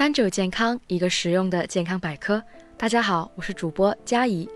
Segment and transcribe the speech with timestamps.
[0.00, 2.42] 三九健康，一个实用的健康百科。
[2.78, 4.48] 大家好，我是主播佳怡。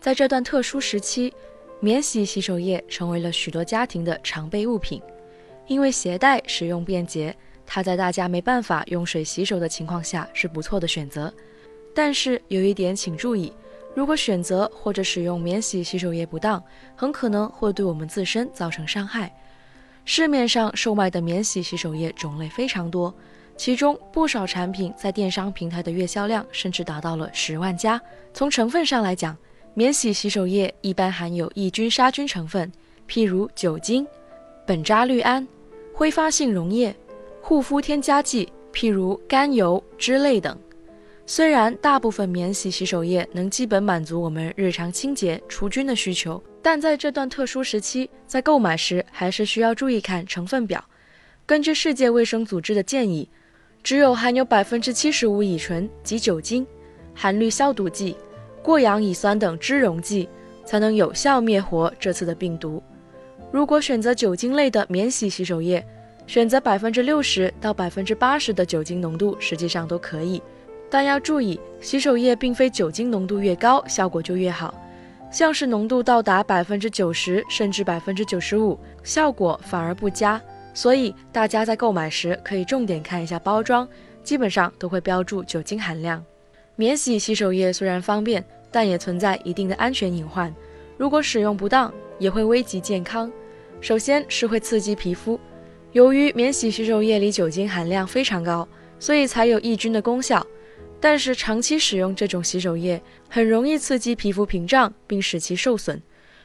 [0.00, 1.32] 在这段特殊时期，
[1.78, 5.00] 免洗洗手液成为了许多家庭的常备物品，
[5.68, 7.32] 因为携带使用便捷，
[7.64, 11.32] 它在大家没办法用水洗手的情况下是不错的选择。
[11.94, 13.52] 但是有一点请注意，
[13.94, 16.60] 如果选择或者使用免洗洗手液不当，
[16.96, 19.32] 很可能会对我们自身造成伤害。
[20.04, 23.14] 市面上售卖的免洗洗手液种类非常多。
[23.56, 28.00] 其中不少产品在电商平台的月销量甚至达到了十万加。
[28.34, 29.36] 从成分上来讲，
[29.74, 32.70] 免洗洗手液一般含有抑菌杀菌成分，
[33.08, 34.06] 譬如酒精、
[34.66, 35.46] 苯扎氯胺、
[35.94, 36.94] 挥发性溶液、
[37.40, 40.58] 护肤添加剂，譬如甘油、脂类等。
[41.24, 50.84] 虽然大部分免洗洗手液能基本满足我们日常清洁除菌的需求，但在这段特殊时期，在购买时还是需要注意看成分表。
[51.46, 53.28] 根据世界卫生组织的建议。
[53.82, 56.66] 只有含有百分之七十五乙醇及酒精、
[57.12, 58.16] 含氯消毒剂、
[58.62, 60.28] 过氧乙酸等脂溶剂，
[60.64, 62.82] 才能有效灭活这次的病毒。
[63.50, 65.84] 如果选择酒精类的免洗洗手液，
[66.28, 70.40] 选择百分之六十到百分之八十的酒精浓度，实际上都可以。
[70.88, 74.72] 但要注意，洗手液并非酒精浓度越高效果就越好，
[75.30, 80.40] 像是浓度到达百分之九十甚至百分之九十五，效果反而不佳。
[80.74, 83.88] 所以大家在购买时可以重点看一下包装，
[84.22, 86.24] 基本上都会标注酒精含量。
[86.76, 90.52] 免洗洗手液虽然方便，但也存在一定的安全隐患。
[90.96, 93.30] 如果使用不当，也会危及健康。
[93.80, 95.38] 首先是会刺激皮肤，
[95.92, 98.66] 由于免洗洗手液里酒精含量非常高，
[98.98, 100.46] 所以才有抑菌的功效。
[101.00, 106.00] 但是长期使用这种洗手液，很容易刺激皮肤屏障，并使其受损。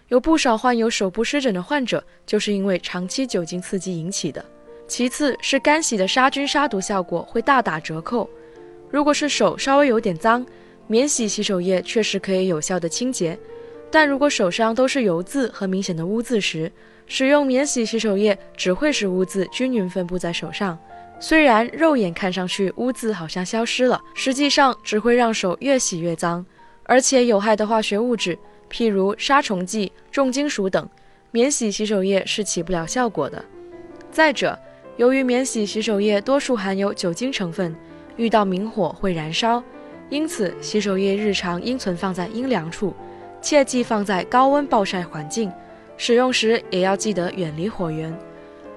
[0.09, 4.43] 有不少患有手部湿疹的患者，就是因为长期酒精刺激引起的。
[4.87, 8.29] 其次是干洗的杀菌杀毒效果会大打折扣。
[8.89, 10.45] 如果是手稍微有点脏，
[10.87, 13.37] 免洗洗手液确实可以有效的清洁。
[13.91, 16.71] 但如果手上都是油渍和明显的污渍时，
[17.05, 20.77] 使用免洗洗手液只会使污渍均匀分布在手上。
[21.19, 26.45] 虽然肉眼看上去污渍好像消失了，实际上只会让手越洗越脏，
[26.83, 28.37] 而且有害的化学物质。
[28.69, 30.87] 譬如杀虫剂、重金属等，
[31.31, 33.43] 免洗洗手液是起不了效果的。
[34.11, 34.57] 再者，
[34.97, 37.75] 由于免洗洗手液多数含有酒精成分，
[38.15, 39.63] 遇到明火会燃烧，
[40.09, 42.93] 因此洗手液日常应存放在阴凉处，
[43.41, 45.51] 切忌放在高温暴晒环境。
[45.97, 48.15] 使用时也要记得远离火源。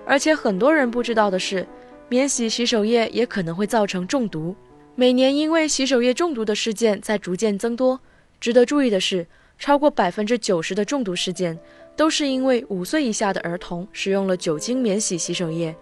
[0.06, 1.66] 而且很多人不知道的是，
[2.08, 4.54] 免洗洗手液也可能会造成中毒。
[4.94, 8.00] 每年因为洗手液中毒的事件在逐渐增多。
[8.40, 9.26] 值得注意的是。
[9.60, 11.56] 超过百分之九十的中毒事件
[11.94, 15.76] 都是因为五岁以下的儿童使用了酒精免洗洗手液。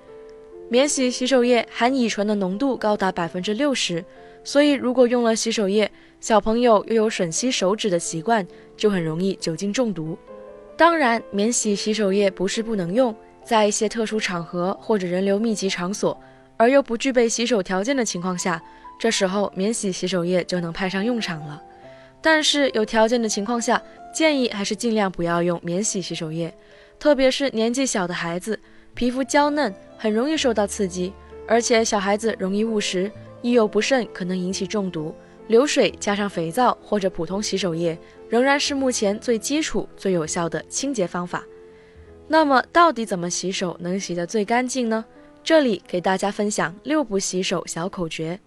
[0.68, 4.04] 免洗洗手液含乙醇的浓度高达百分之六十，
[4.42, 5.90] 所以如果用了洗手液，
[6.20, 8.44] 小朋友又有吮吸手指的习惯，
[8.76, 10.18] 就很容易酒精中毒。
[10.76, 16.20] 当然，免洗洗手液不是不能用，在一些特殊场合或者人流密集场所，
[16.56, 18.60] 而又不具备洗手条件的情况下，
[18.98, 21.62] 这时候免洗洗手液就能派上用场了。
[22.20, 23.80] 但是有条件的情况下，
[24.12, 26.52] 建议还是尽量不要用免洗洗手液，
[26.98, 28.58] 特别是年纪小的孩子，
[28.94, 31.12] 皮肤娇嫩，很容易受到刺激，
[31.46, 35.14] 而且小孩子容易误食，一有不慎可能引起中毒。
[35.46, 37.98] 流水加上肥皂或者普通洗手液，
[38.28, 41.42] 仍然是目前最基础、最有效的清洁方法。
[42.26, 45.02] 那么，到底怎么洗手能洗得最干净呢？
[45.42, 48.38] 这里给大家分享六步洗手小口诀：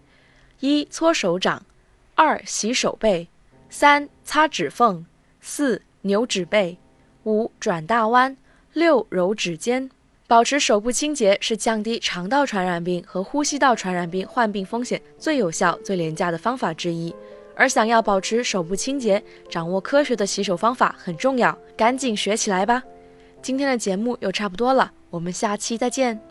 [0.59, 1.63] 一、搓手掌；
[2.13, 3.27] 二、洗手背。
[3.73, 5.05] 三擦指缝，
[5.39, 6.77] 四扭指背，
[7.23, 8.35] 五转大弯，
[8.73, 9.89] 六揉指尖。
[10.27, 17.15] 保持手部清洁是降低肠道传染病和呼吸道传染病患病风险最有效、最廉价的方法之一。
[17.55, 22.83] 而想要保持手部清洁，掌握科学的洗手方法很重要，赶紧学起来吧！
[23.41, 26.30] 今天的节目又差不多了，我们下期再见。